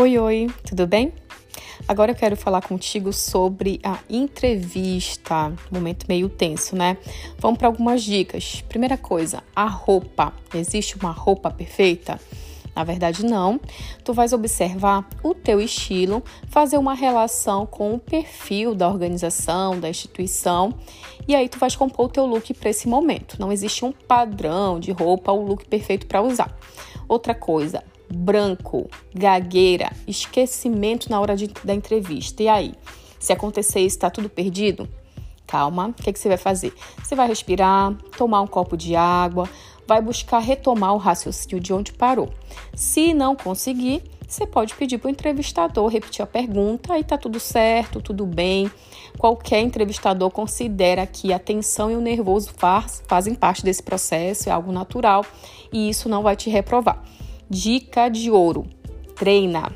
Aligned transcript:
Oi, 0.00 0.16
oi, 0.16 0.46
tudo 0.64 0.86
bem? 0.86 1.12
Agora 1.88 2.12
eu 2.12 2.14
quero 2.14 2.36
falar 2.36 2.62
contigo 2.62 3.12
sobre 3.12 3.80
a 3.82 3.98
entrevista, 4.08 5.52
momento 5.72 6.06
meio 6.08 6.28
tenso, 6.28 6.76
né? 6.76 6.96
Vamos 7.36 7.58
para 7.58 7.66
algumas 7.66 8.04
dicas. 8.04 8.62
Primeira 8.68 8.96
coisa, 8.96 9.42
a 9.56 9.64
roupa. 9.64 10.32
Existe 10.54 10.96
uma 10.96 11.10
roupa 11.10 11.50
perfeita? 11.50 12.20
Na 12.76 12.84
verdade, 12.84 13.26
não. 13.26 13.60
Tu 14.04 14.12
vais 14.12 14.32
observar 14.32 15.04
o 15.20 15.34
teu 15.34 15.60
estilo, 15.60 16.22
fazer 16.46 16.78
uma 16.78 16.94
relação 16.94 17.66
com 17.66 17.94
o 17.94 17.98
perfil 17.98 18.76
da 18.76 18.86
organização, 18.86 19.80
da 19.80 19.90
instituição, 19.90 20.74
e 21.26 21.34
aí 21.34 21.48
tu 21.48 21.58
vais 21.58 21.74
compor 21.74 22.06
o 22.06 22.08
teu 22.08 22.24
look 22.24 22.54
para 22.54 22.70
esse 22.70 22.86
momento. 22.86 23.34
Não 23.40 23.50
existe 23.50 23.84
um 23.84 23.90
padrão 23.90 24.78
de 24.78 24.92
roupa 24.92 25.32
ou 25.32 25.44
look 25.44 25.66
perfeito 25.66 26.06
para 26.06 26.22
usar. 26.22 26.56
Outra 27.08 27.34
coisa, 27.34 27.82
branco, 28.10 28.88
gagueira, 29.14 29.92
esquecimento 30.06 31.10
na 31.10 31.20
hora 31.20 31.36
de, 31.36 31.48
da 31.64 31.74
entrevista. 31.74 32.42
E 32.42 32.48
aí? 32.48 32.74
Se 33.18 33.32
acontecer 33.32 33.80
isso, 33.80 33.96
está 33.96 34.10
tudo 34.10 34.28
perdido? 34.28 34.88
Calma, 35.46 35.88
o 35.88 35.92
que, 35.94 36.12
que 36.12 36.18
você 36.18 36.28
vai 36.28 36.36
fazer? 36.36 36.72
Você 37.02 37.14
vai 37.14 37.26
respirar, 37.26 37.94
tomar 38.16 38.42
um 38.42 38.46
copo 38.46 38.76
de 38.76 38.94
água, 38.94 39.48
vai 39.86 40.00
buscar 40.02 40.38
retomar 40.40 40.94
o 40.94 40.98
raciocínio 40.98 41.58
de 41.58 41.72
onde 41.72 41.92
parou. 41.92 42.28
Se 42.74 43.14
não 43.14 43.34
conseguir, 43.34 44.02
você 44.28 44.46
pode 44.46 44.74
pedir 44.74 44.98
para 44.98 45.08
o 45.08 45.10
entrevistador 45.10 45.88
repetir 45.88 46.22
a 46.22 46.26
pergunta 46.26 46.98
e 46.98 47.02
tá 47.02 47.16
tudo 47.16 47.40
certo, 47.40 48.02
tudo 48.02 48.26
bem. 48.26 48.70
Qualquer 49.16 49.60
entrevistador 49.60 50.30
considera 50.30 51.06
que 51.06 51.32
a 51.32 51.38
tensão 51.38 51.90
e 51.90 51.96
o 51.96 52.00
nervoso 52.00 52.52
faz, 52.54 53.02
fazem 53.08 53.34
parte 53.34 53.64
desse 53.64 53.82
processo, 53.82 54.50
é 54.50 54.52
algo 54.52 54.70
natural 54.70 55.24
e 55.72 55.88
isso 55.88 56.10
não 56.10 56.22
vai 56.22 56.36
te 56.36 56.50
reprovar. 56.50 57.02
Dica 57.50 58.08
de 58.08 58.30
ouro: 58.30 58.66
treina. 59.16 59.74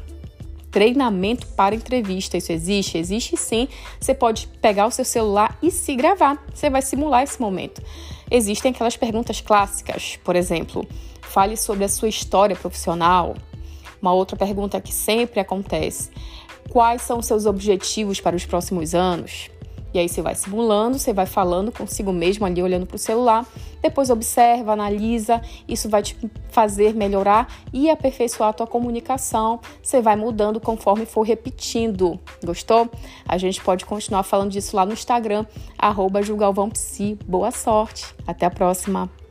Treinamento 0.70 1.46
para 1.48 1.74
entrevista, 1.74 2.36
isso 2.38 2.50
existe? 2.50 2.96
Existe 2.96 3.36
sim. 3.36 3.68
Você 4.00 4.14
pode 4.14 4.46
pegar 4.60 4.86
o 4.86 4.90
seu 4.90 5.04
celular 5.04 5.58
e 5.62 5.70
se 5.70 5.94
gravar. 5.94 6.42
Você 6.54 6.70
vai 6.70 6.80
simular 6.80 7.22
esse 7.22 7.38
momento. 7.40 7.82
Existem 8.30 8.72
aquelas 8.72 8.96
perguntas 8.96 9.42
clássicas, 9.42 10.18
por 10.24 10.34
exemplo, 10.34 10.86
fale 11.20 11.56
sobre 11.56 11.84
a 11.84 11.88
sua 11.88 12.08
história 12.08 12.56
profissional. 12.56 13.34
Uma 14.00 14.12
outra 14.12 14.36
pergunta 14.36 14.80
que 14.80 14.92
sempre 14.92 15.40
acontece: 15.40 16.10
quais 16.70 17.02
são 17.02 17.18
os 17.18 17.26
seus 17.26 17.46
objetivos 17.46 18.20
para 18.20 18.36
os 18.36 18.46
próximos 18.46 18.94
anos? 18.94 19.50
E 19.94 19.98
aí 19.98 20.08
você 20.08 20.22
vai 20.22 20.34
simulando, 20.34 20.98
você 20.98 21.12
vai 21.12 21.26
falando 21.26 21.70
consigo 21.70 22.12
mesmo 22.12 22.46
ali, 22.46 22.62
olhando 22.62 22.86
para 22.86 22.96
o 22.96 22.98
celular. 22.98 23.46
Depois 23.80 24.10
observa, 24.10 24.72
analisa. 24.72 25.40
Isso 25.68 25.88
vai 25.88 26.02
te 26.02 26.16
fazer 26.50 26.94
melhorar 26.94 27.48
e 27.72 27.90
aperfeiçoar 27.90 28.50
a 28.50 28.52
tua 28.52 28.66
comunicação. 28.66 29.60
Você 29.82 30.00
vai 30.00 30.16
mudando 30.16 30.60
conforme 30.60 31.04
for 31.04 31.22
repetindo. 31.22 32.18
Gostou? 32.44 32.90
A 33.26 33.36
gente 33.36 33.60
pode 33.62 33.84
continuar 33.84 34.22
falando 34.22 34.50
disso 34.50 34.76
lá 34.76 34.86
no 34.86 34.92
Instagram, 34.92 35.44
arroba 35.78 36.20
Boa 37.26 37.50
sorte. 37.50 38.14
Até 38.26 38.46
a 38.46 38.50
próxima. 38.50 39.21